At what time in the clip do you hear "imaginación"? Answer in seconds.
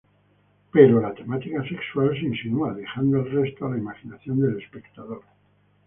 3.77-4.39